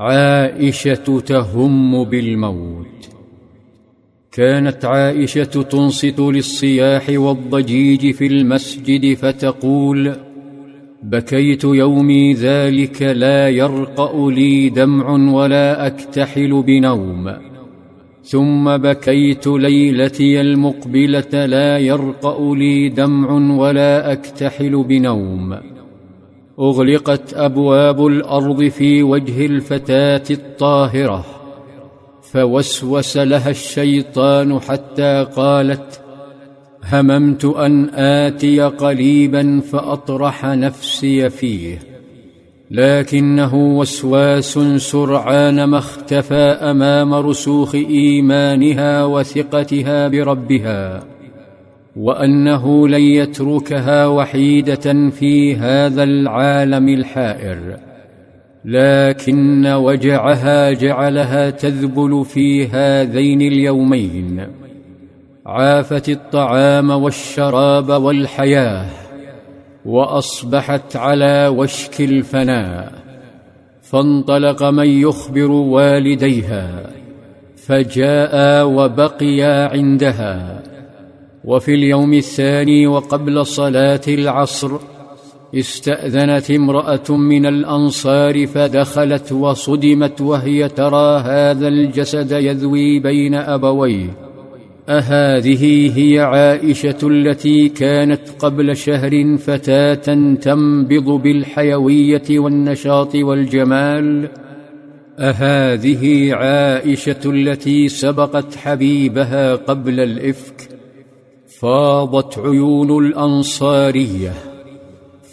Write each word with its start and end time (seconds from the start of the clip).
عائشة 0.00 1.20
تهم 1.20 2.04
بالموت. 2.04 3.08
كانت 4.32 4.84
عائشة 4.84 5.44
تنصت 5.44 6.20
للصياح 6.20 7.06
والضجيج 7.08 8.14
في 8.14 8.26
المسجد 8.26 9.14
فتقول 9.14 10.16
بكيت 11.02 11.64
يومي 11.64 12.32
ذلك 12.34 13.02
لا 13.02 13.48
يرقأ 13.48 14.30
لي 14.30 14.68
دمع 14.68 15.10
ولا 15.10 15.86
أكتحل 15.86 16.62
بنوم. 16.66 17.32
ثم 18.24 18.76
بكيت 18.76 19.46
ليلتي 19.46 20.40
المقبلة 20.40 21.46
لا 21.46 21.78
يرقأ 21.78 22.54
لي 22.54 22.88
دمع 22.88 23.30
ولا 23.56 24.12
أكتحل 24.12 24.84
بنوم. 24.88 25.69
أغلقت 26.60 27.34
أبواب 27.34 28.06
الأرض 28.06 28.64
في 28.64 29.02
وجه 29.02 29.46
الفتاة 29.46 30.22
الطاهرة 30.30 31.24
فوسوس 32.22 33.16
لها 33.16 33.50
الشيطان 33.50 34.60
حتى 34.60 35.26
قالت 35.36 36.00
هممت 36.92 37.44
أن 37.44 37.88
آتي 37.94 38.60
قليبا 38.60 39.60
فأطرح 39.60 40.44
نفسي 40.44 41.30
فيه 41.30 41.78
لكنه 42.70 43.54
وسواس 43.54 44.58
سرعان 44.76 45.64
ما 45.64 45.78
اختفى 45.78 46.34
أمام 46.70 47.14
رسوخ 47.14 47.74
إيمانها 47.74 49.04
وثقتها 49.04 50.08
بربها. 50.08 51.02
وأنه 51.96 52.88
لن 52.88 53.02
يتركها 53.02 54.06
وحيدة 54.06 55.10
في 55.10 55.56
هذا 55.56 56.02
العالم 56.02 56.88
الحائر 56.88 57.76
لكن 58.64 59.66
وجعها 59.66 60.72
جعلها 60.72 61.50
تذبل 61.50 62.24
في 62.24 62.66
هذين 62.66 63.40
اليومين. 63.40 64.46
عافت 65.46 66.08
الطعام 66.08 66.90
والشراب 66.90 67.88
والحياة 67.88 68.86
وأصبحت 69.84 70.96
على 70.96 71.48
وشك 71.48 72.00
الفناء 72.00 72.92
فانطلق 73.82 74.62
من 74.62 74.86
يخبر 74.86 75.50
والديها 75.50 76.90
فجاء 77.56 78.66
وبقيا 78.66 79.68
عندها. 79.68 80.62
وفي 81.44 81.74
اليوم 81.74 82.14
الثاني 82.14 82.86
وقبل 82.86 83.46
صلاة 83.46 84.00
العصر 84.08 84.70
استأذنت 85.54 86.50
امرأة 86.50 87.10
من 87.10 87.46
الأنصار 87.46 88.46
فدخلت 88.46 89.32
وصدمت 89.32 90.20
وهي 90.20 90.68
ترى 90.68 91.20
هذا 91.20 91.68
الجسد 91.68 92.32
يذوي 92.32 93.00
بين 93.00 93.34
أبويه. 93.34 94.10
أهذه 94.88 95.92
هي 95.98 96.20
عائشة 96.20 96.98
التي 97.02 97.68
كانت 97.68 98.20
قبل 98.38 98.76
شهر 98.76 99.36
فتاة 99.36 100.34
تنبض 100.34 101.22
بالحيوية 101.22 102.22
والنشاط 102.30 103.14
والجمال. 103.14 104.28
أهذه 105.18 106.34
عائشة 106.34 107.20
التي 107.26 107.88
سبقت 107.88 108.56
حبيبها 108.56 109.54
قبل 109.54 110.00
الإفك 110.00 110.69
فاضت 111.60 112.38
عيون 112.38 113.06
الأنصارية 113.06 114.32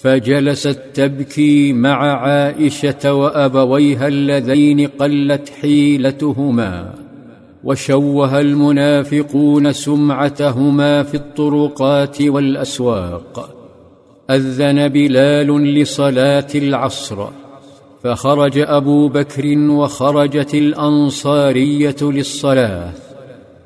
فجلست 0.02 0.82
تبكي 0.94 1.74
مع 1.74 2.22
عائشة 2.22 3.14
وأبويها 3.14 4.08
اللذين 4.08 4.88
قلت 4.88 5.50
حيلتهما 5.62 6.94
وشوه 7.64 8.40
المنافقون 8.40 9.74
سمعتهما 9.74 11.04
في 11.04 11.16
الطرقات 11.16 12.22
والأسواق. 12.22 13.50
أذن 14.30 14.88
بلال 14.88 15.64
لصلاة 15.82 16.48
العصر 16.56 17.28
فخرج 18.04 18.58
أبو 18.58 19.08
بكر 19.08 19.58
وخرجت 19.58 20.54
الأنصارية 20.54 21.96
للصلاة. 22.02 23.07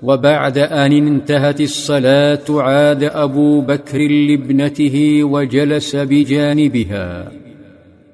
وبعد 0.03 0.57
أن 0.57 0.91
انتهت 0.91 1.61
الصلاة 1.61 2.43
عاد 2.49 3.03
أبو 3.03 3.61
بكر 3.61 3.99
لابنته 3.99 5.23
وجلس 5.23 5.95
بجانبها 5.95 7.31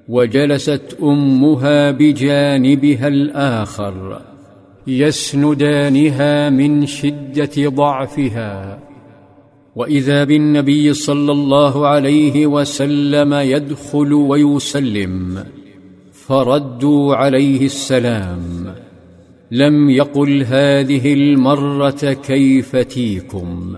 وجلست 0.08 0.98
أمها 1.04 1.92
بجانبها 1.92 3.08
الآخر 3.08 4.22
يسندانها 4.88 6.50
من 6.50 6.86
شدة 6.86 7.70
ضعفها. 7.70 8.80
وإذا 9.76 10.24
بالنبي 10.24 10.94
صلى 10.94 11.32
الله 11.32 11.88
عليه 11.88 12.48
وسلم 12.48 13.34
يدخل 13.34 14.14
ويسلم 14.14 15.44
فردوا 16.12 17.16
عليه 17.16 17.66
السلام. 17.66 18.76
لم 19.52 19.90
يقل 19.90 20.44
هذه 20.44 21.14
المرة 21.14 22.14
كيف 22.24 22.76
تيكم 22.76 23.76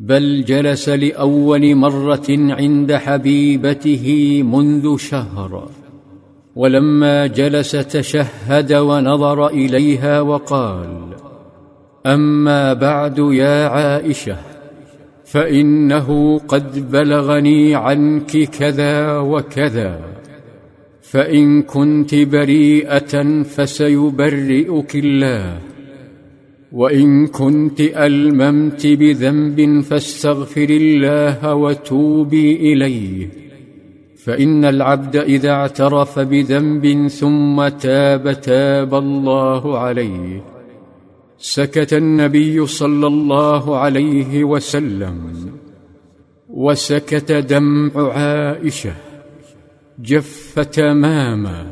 بل 0.00 0.44
جلس 0.44 0.88
لأول 0.88 1.74
مرة 1.74 2.26
عند 2.30 2.92
حبيبته 2.92 4.42
منذ 4.42 4.96
شهر 4.96 5.68
ولما 6.56 7.26
جلس 7.26 7.70
تشهد 7.70 8.72
ونظر 8.72 9.46
إليها 9.46 10.20
وقال 10.20 11.06
أما 12.06 12.72
بعد 12.72 13.18
يا 13.18 13.66
عائشة 13.66 14.36
فإنه 15.24 16.38
قد 16.38 16.90
بلغني 16.90 17.74
عنك 17.74 18.42
كذا 18.42 19.18
وكذا. 19.18 20.00
فإن 21.16 21.62
كنت 21.62 22.14
بريئة 22.14 23.42
فسيبرئك 23.42 24.96
الله. 24.96 25.58
وإن 26.72 27.26
كنت 27.26 27.80
ألممت 27.80 28.86
بذنب 28.86 29.80
فاستغفر 29.80 30.70
الله 30.70 31.54
وتوبي 31.54 32.72
إليه. 32.72 33.28
فإن 34.24 34.64
العبد 34.64 35.16
إذا 35.16 35.50
اعترف 35.50 36.18
بذنب 36.18 37.08
ثم 37.08 37.68
تاب 37.68 38.40
تاب 38.40 38.94
الله 38.94 39.78
عليه. 39.78 40.44
سكت 41.38 41.94
النبي 41.94 42.66
صلى 42.66 43.06
الله 43.06 43.76
عليه 43.76 44.44
وسلم. 44.44 45.50
وسكت 46.48 47.32
دمع 47.32 48.12
عائشة. 48.12 48.92
جف 49.98 50.58
تماما 50.58 51.66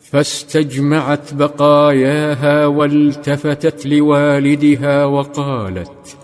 فاستجمعت 0.00 1.34
بقاياها 1.34 2.66
والتفتت 2.66 3.86
لوالدها 3.86 5.04
وقالت 5.04 6.16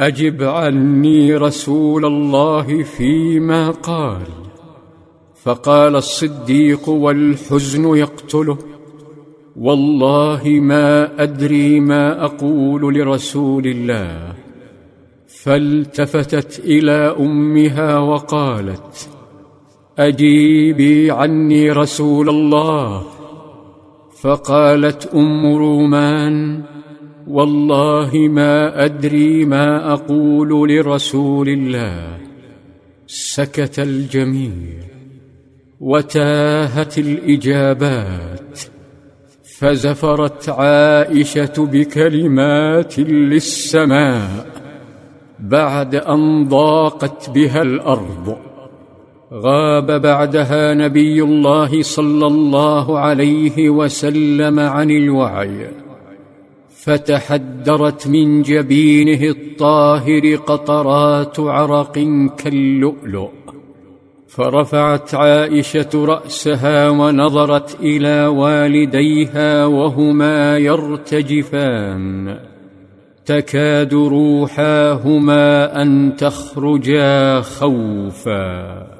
أجب 0.00 0.42
عني 0.42 1.36
رسول 1.36 2.04
الله 2.04 2.82
فيما 2.82 3.70
قال. 3.70 4.26
فقال 5.42 5.96
الصديق 5.96 6.88
والحزن 6.88 7.96
يقتله 7.96 8.58
والله 9.56 10.42
ما 10.44 11.22
أدري 11.22 11.80
ما 11.80 12.24
أقول 12.24 12.94
لرسول 12.94 13.66
الله. 13.66 14.34
فالتفتت 15.26 16.58
إلى 16.58 17.16
أمها 17.18 17.98
وقالت 17.98 19.15
أجيبي 19.98 21.10
عني 21.10 21.70
رسول 21.70 22.28
الله. 22.28 23.06
فقالت 24.20 25.06
أم 25.14 25.56
رومان 25.56 26.62
والله 27.26 28.10
ما 28.14 28.84
أدري 28.84 29.44
ما 29.44 29.92
أقول 29.92 30.70
لرسول 30.70 31.48
الله. 31.48 32.18
سكت 33.06 33.78
الجميع 33.78 34.80
وتاهت 35.80 36.98
الإجابات. 36.98 38.60
فزفرت 39.58 40.48
عائشة 40.48 41.52
بكلمات 41.58 42.98
للسماء 42.98 44.46
بعد 45.40 45.94
أن 45.94 46.48
ضاقت 46.48 47.30
بها 47.30 47.62
الأرض. 47.62 48.55
غاب 49.32 50.02
بعدها 50.02 50.74
نبي 50.74 51.22
الله 51.22 51.82
صلى 51.82 52.26
الله 52.26 52.98
عليه 52.98 53.70
وسلم 53.70 54.60
عن 54.60 54.90
الوعي. 54.90 55.66
فتحدرت 56.70 58.08
من 58.08 58.42
جبينه 58.42 59.30
الطاهر 59.30 60.34
قطرات 60.34 61.40
عرق 61.40 61.92
كاللؤلؤ. 62.38 63.28
فرفعت 64.28 65.14
عائشة 65.14 65.90
رأسها 65.94 66.90
ونظرت 66.90 67.80
إلى 67.80 68.26
والديها 68.26 69.66
وهما 69.66 70.58
يرتجفان. 70.58 72.38
تكاد 73.26 73.94
روحاهما 73.94 75.82
أن 75.82 76.16
تخرجا 76.16 77.40
خوفا. 77.40 78.95